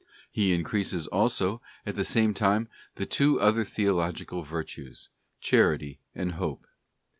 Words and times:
He 0.31 0.51
increases 0.51 1.05
also 1.05 1.61
at 1.85 1.93
the 1.95 2.03
same 2.03 2.33
time 2.33 2.67
the 2.95 3.05
two 3.05 3.39
other 3.39 3.63
theological 3.63 4.41
virtues, 4.41 5.09
Charity 5.39 5.99
and 6.15 6.31
Hope. 6.31 6.65